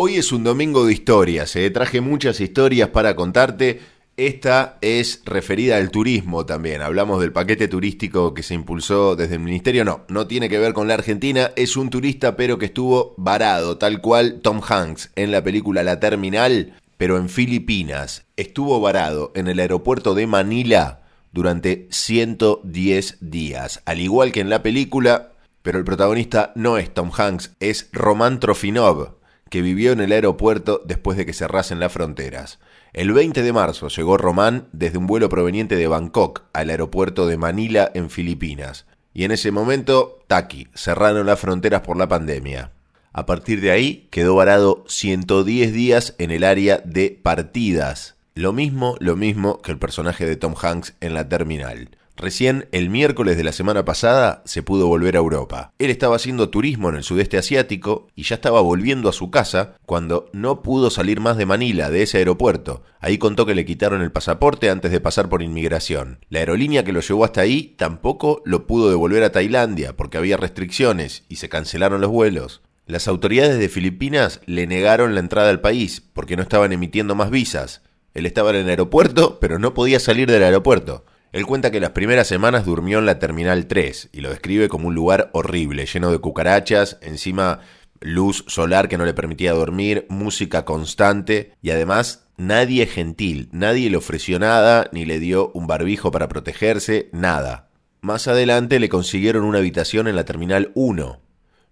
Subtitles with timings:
[0.00, 1.68] Hoy es un domingo de historias, eh.
[1.70, 3.80] traje muchas historias para contarte.
[4.16, 6.82] Esta es referida al turismo también.
[6.82, 9.84] Hablamos del paquete turístico que se impulsó desde el ministerio.
[9.84, 11.50] No, no tiene que ver con la Argentina.
[11.56, 15.98] Es un turista pero que estuvo varado, tal cual Tom Hanks en la película La
[15.98, 18.24] Terminal, pero en Filipinas.
[18.36, 23.82] Estuvo varado en el aeropuerto de Manila durante 110 días.
[23.84, 28.38] Al igual que en la película, pero el protagonista no es Tom Hanks, es Roman
[28.38, 29.17] Trofinov
[29.50, 32.58] que vivió en el aeropuerto después de que cerrasen las fronteras.
[32.92, 37.36] El 20 de marzo llegó Román desde un vuelo proveniente de Bangkok al aeropuerto de
[37.36, 38.86] Manila en Filipinas.
[39.14, 42.72] Y en ese momento, Taki, cerraron las fronteras por la pandemia.
[43.12, 48.17] A partir de ahí quedó varado 110 días en el área de partidas.
[48.38, 51.90] Lo mismo, lo mismo que el personaje de Tom Hanks en la terminal.
[52.16, 55.72] Recién el miércoles de la semana pasada se pudo volver a Europa.
[55.80, 59.74] Él estaba haciendo turismo en el sudeste asiático y ya estaba volviendo a su casa
[59.86, 62.84] cuando no pudo salir más de Manila, de ese aeropuerto.
[63.00, 66.20] Ahí contó que le quitaron el pasaporte antes de pasar por inmigración.
[66.28, 70.36] La aerolínea que lo llevó hasta ahí tampoco lo pudo devolver a Tailandia porque había
[70.36, 72.62] restricciones y se cancelaron los vuelos.
[72.86, 77.30] Las autoridades de Filipinas le negaron la entrada al país porque no estaban emitiendo más
[77.30, 77.82] visas.
[78.14, 81.04] Él estaba en el aeropuerto, pero no podía salir del aeropuerto.
[81.32, 84.88] Él cuenta que las primeras semanas durmió en la Terminal 3 y lo describe como
[84.88, 87.60] un lugar horrible, lleno de cucarachas, encima
[88.00, 93.96] luz solar que no le permitía dormir, música constante y además nadie gentil, nadie le
[93.96, 97.68] ofreció nada, ni le dio un barbijo para protegerse, nada.
[98.00, 101.20] Más adelante le consiguieron una habitación en la Terminal 1.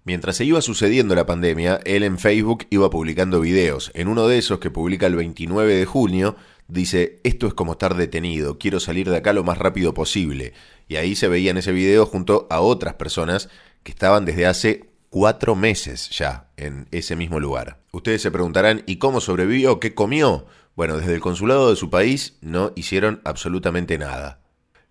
[0.06, 3.90] Mientras se iba sucediendo la pandemia, él en Facebook iba publicando videos.
[3.92, 6.36] En uno de esos que publica el 29 de junio,
[6.68, 10.52] dice, esto es como estar detenido, quiero salir de acá lo más rápido posible.
[10.86, 13.48] Y ahí se veía en ese video junto a otras personas
[13.82, 17.80] que estaban desde hace cuatro meses ya en ese mismo lugar.
[17.90, 19.80] Ustedes se preguntarán, ¿y cómo sobrevivió?
[19.80, 20.46] ¿Qué comió?
[20.76, 24.38] Bueno, desde el consulado de su país no hicieron absolutamente nada.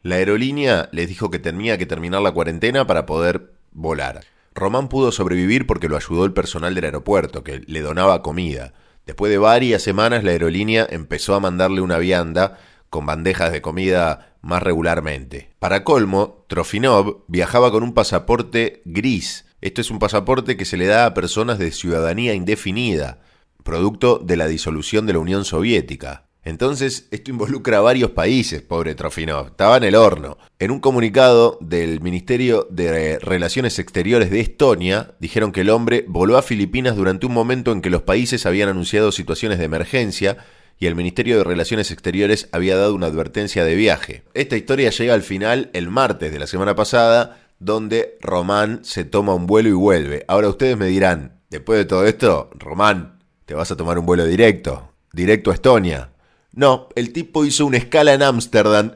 [0.01, 4.34] La aerolínea les dijo que tenía que terminar la cuarentena para poder volar.
[4.55, 8.73] Román pudo sobrevivir porque lo ayudó el personal del aeropuerto, que le donaba comida.
[9.05, 12.57] Después de varias semanas la aerolínea empezó a mandarle una vianda
[12.89, 15.49] con bandejas de comida más regularmente.
[15.59, 19.45] Para colmo, Trofinov viajaba con un pasaporte gris.
[19.59, 23.19] Esto es un pasaporte que se le da a personas de ciudadanía indefinida,
[23.63, 26.24] producto de la disolución de la Unión Soviética.
[26.45, 29.47] Entonces, esto involucra a varios países, pobre Trofinov.
[29.47, 30.37] Estaba en el horno.
[30.59, 36.37] En un comunicado del Ministerio de Relaciones Exteriores de Estonia, dijeron que el hombre voló
[36.37, 40.37] a Filipinas durante un momento en que los países habían anunciado situaciones de emergencia
[40.77, 44.23] y el Ministerio de Relaciones Exteriores había dado una advertencia de viaje.
[44.35, 49.33] Esta historia llega al final el martes de la semana pasada, donde Román se toma
[49.33, 50.25] un vuelo y vuelve.
[50.27, 54.25] Ahora ustedes me dirán, después de todo esto, Román, te vas a tomar un vuelo
[54.25, 56.11] directo, directo a Estonia.
[56.55, 58.93] No, el tipo hizo una escala en Ámsterdam.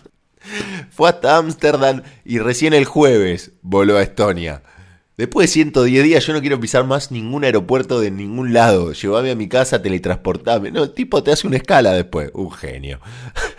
[0.90, 4.62] Fue hasta Ámsterdam y recién el jueves voló a Estonia.
[5.16, 8.92] Después de 110 días yo no quiero pisar más ningún aeropuerto de ningún lado.
[8.92, 10.70] Llévame a mi casa, teletransportame.
[10.70, 12.30] No, el tipo te hace una escala después.
[12.34, 13.00] Un genio.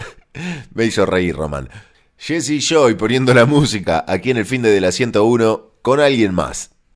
[0.75, 1.69] Me hizo reír, Román.
[2.17, 6.76] Jesse Joy poniendo la música aquí en el fin de la 101 con alguien más.